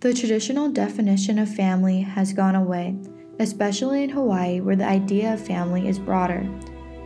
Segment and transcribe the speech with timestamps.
[0.00, 2.96] The traditional definition of family has gone away,
[3.38, 6.48] especially in Hawaii, where the idea of family is broader.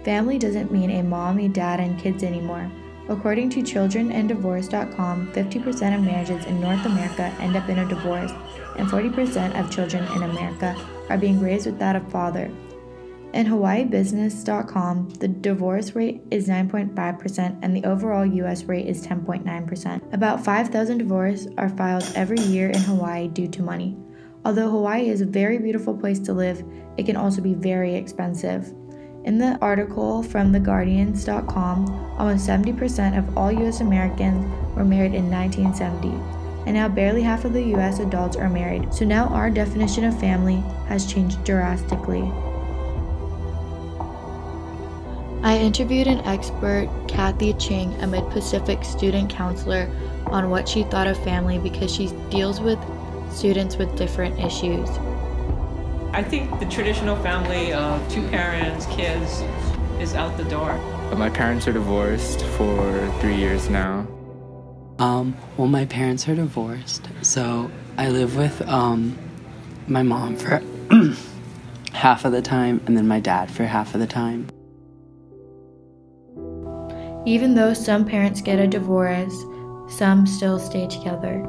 [0.04, 2.70] Family doesn't mean a mom, a dad, and kids anymore.
[3.08, 8.30] According to childrenanddivorce.com, 50% of marriages in North America end up in a divorce,
[8.76, 10.76] and 40% of children in America
[11.10, 12.48] are being raised without a father.
[13.34, 20.12] In HawaiiBusiness.com, the divorce rate is 9.5% and the overall US rate is 10.9%.
[20.14, 23.96] About 5,000 divorces are filed every year in Hawaii due to money.
[24.44, 26.62] Although Hawaii is a very beautiful place to live,
[26.96, 28.72] it can also be very expensive.
[29.24, 36.10] In the article from TheGuardians.com, almost 70% of all US Americans were married in 1970,
[36.66, 40.20] and now barely half of the US adults are married, so now our definition of
[40.20, 42.30] family has changed drastically.
[45.44, 49.90] I interviewed an expert, Kathy Ching, a Mid Pacific student counselor,
[50.28, 52.78] on what she thought of family because she deals with
[53.30, 54.88] students with different issues.
[56.14, 59.42] I think the traditional family of two parents, kids,
[60.00, 60.78] is out the door.
[61.14, 64.06] My parents are divorced for three years now.
[64.98, 69.18] Um, well, my parents are divorced, so I live with um,
[69.88, 70.62] my mom for
[71.92, 74.48] half of the time and then my dad for half of the time.
[77.26, 79.34] Even though some parents get a divorce,
[79.88, 81.42] some still stay together.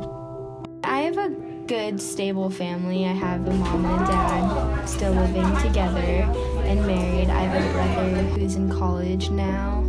[0.85, 1.29] I have a
[1.67, 3.05] good, stable family.
[3.05, 5.99] I have a mom and dad still living together
[6.63, 7.29] and married.
[7.29, 9.79] I have a brother who's in college now.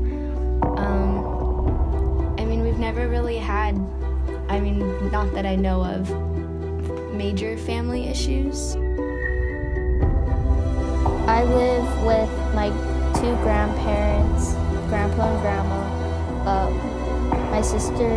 [0.77, 3.77] Um, I mean, we've never really had,
[4.49, 6.11] I mean, not that I know of,
[7.15, 8.75] major family issues.
[11.29, 12.71] I live with my
[13.21, 14.57] two grandparents
[14.89, 15.81] grandpa and grandma,
[16.47, 16.71] uh,
[17.51, 18.09] my sister,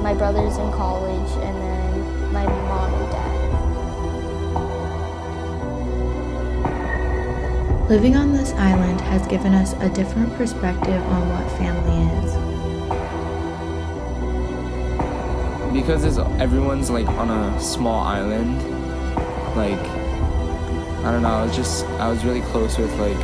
[0.00, 3.30] my brother's in college, and then my mom and dad.
[7.90, 12.34] Living on this island has given us a different perspective on what family is.
[15.72, 18.62] Because it's, everyone's like on a small island,
[19.54, 19.78] like
[21.04, 23.18] I don't know, I was just I was really close with like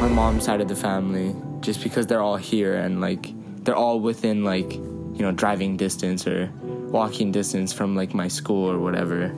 [0.00, 3.32] my mom's side of the family just because they're all here and like
[3.64, 6.50] they're all within like you know driving distance or
[6.90, 9.34] walking distance from like my school or whatever.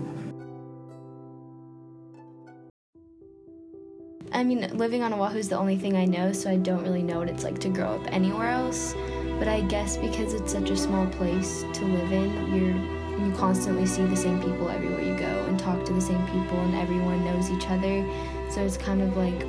[4.33, 7.05] I mean, living on Oahu is the only thing I know, so I don't really
[7.05, 8.95] know what it's like to grow up anywhere else.
[9.39, 13.87] But I guess because it's such a small place to live in, you're you constantly
[13.87, 17.25] see the same people everywhere you go and talk to the same people and everyone
[17.25, 18.05] knows each other.
[18.51, 19.41] So it's kind of like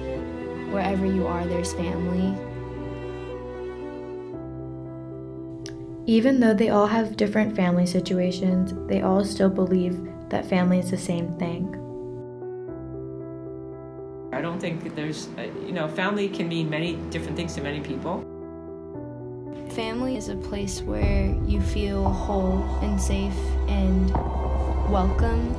[0.71, 2.35] wherever you are, there's family.
[6.07, 9.99] Even though they all have different family situations, they all still believe
[10.29, 11.73] that family is the same thing.
[14.31, 17.79] I don't think there's, uh, you know, family can mean many different things to many
[17.79, 18.21] people.
[19.71, 23.33] Family is a place where you feel whole and safe
[23.67, 24.11] and
[24.91, 25.55] welcome.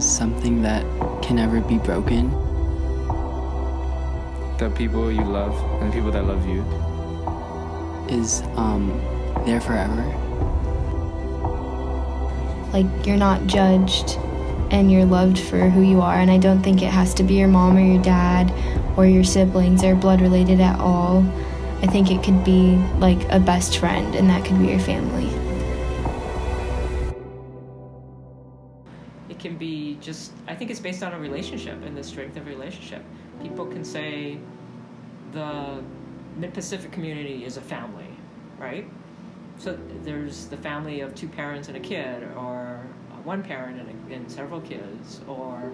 [0.00, 0.82] Something that
[1.22, 2.28] can never be broken.
[4.58, 6.64] The people you love and the people that love you
[8.14, 8.88] is um,
[9.44, 10.02] there forever.
[12.72, 14.16] Like, you're not judged
[14.70, 16.16] and you're loved for who you are.
[16.16, 18.52] And I don't think it has to be your mom or your dad
[18.96, 21.24] or your siblings or blood related at all.
[21.82, 25.28] I think it could be like a best friend, and that could be your family.
[29.28, 32.46] It can be just, I think it's based on a relationship and the strength of
[32.46, 33.04] a relationship.
[33.42, 34.38] People can say
[35.32, 35.82] the
[36.36, 38.03] Mid Pacific community is a family,
[38.58, 38.88] right?
[39.58, 42.80] So there's the family of two parents and a kid, or
[43.24, 45.72] one parent and, a, and several kids, or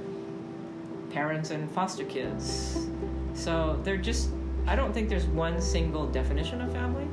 [1.10, 2.86] parents and foster kids.
[3.34, 4.30] So they're just,
[4.66, 7.06] I don't think there's one single definition of family.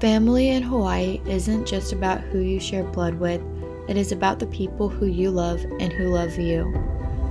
[0.00, 3.40] Family in Hawaii isn't just about who you share blood with,
[3.88, 6.72] it is about the people who you love and who love you.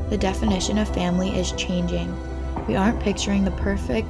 [0.10, 2.16] The definition of family is changing.
[2.68, 4.08] We aren't picturing the perfect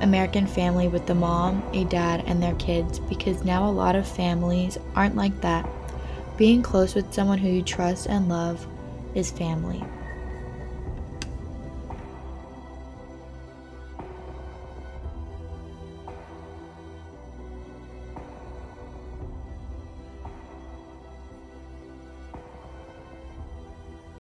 [0.00, 4.06] American family with the mom, a dad, and their kids because now a lot of
[4.06, 5.68] families aren't like that.
[6.36, 8.66] Being close with someone who you trust and love
[9.14, 9.82] is family.